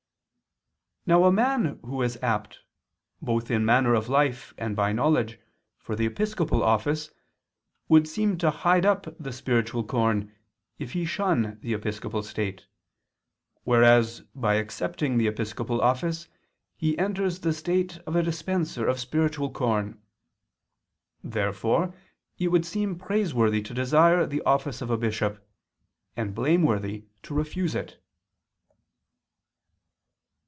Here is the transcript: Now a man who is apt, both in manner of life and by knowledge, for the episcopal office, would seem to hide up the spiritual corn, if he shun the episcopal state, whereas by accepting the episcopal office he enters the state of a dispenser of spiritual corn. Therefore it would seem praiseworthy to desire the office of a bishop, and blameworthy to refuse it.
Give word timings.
Now 1.07 1.23
a 1.23 1.31
man 1.31 1.79
who 1.83 2.03
is 2.03 2.17
apt, 2.21 2.59
both 3.23 3.49
in 3.49 3.65
manner 3.65 3.95
of 3.95 4.07
life 4.07 4.53
and 4.55 4.75
by 4.75 4.93
knowledge, 4.93 5.39
for 5.79 5.95
the 5.95 6.05
episcopal 6.05 6.61
office, 6.63 7.09
would 7.89 8.07
seem 8.07 8.37
to 8.37 8.51
hide 8.51 8.85
up 8.85 9.07
the 9.19 9.33
spiritual 9.33 9.83
corn, 9.83 10.31
if 10.77 10.91
he 10.93 11.03
shun 11.05 11.57
the 11.61 11.73
episcopal 11.73 12.21
state, 12.21 12.67
whereas 13.63 14.21
by 14.35 14.53
accepting 14.55 15.17
the 15.17 15.25
episcopal 15.27 15.81
office 15.81 16.29
he 16.77 16.97
enters 16.99 17.39
the 17.39 17.51
state 17.51 17.97
of 18.05 18.15
a 18.15 18.21
dispenser 18.23 18.87
of 18.87 18.99
spiritual 18.99 19.49
corn. 19.49 19.99
Therefore 21.23 21.95
it 22.37 22.49
would 22.49 22.65
seem 22.65 22.95
praiseworthy 22.95 23.63
to 23.63 23.73
desire 23.73 24.27
the 24.27 24.43
office 24.43 24.83
of 24.83 24.91
a 24.91 24.99
bishop, 24.99 25.43
and 26.15 26.35
blameworthy 26.35 27.07
to 27.23 27.33
refuse 27.33 27.73
it. 27.73 27.97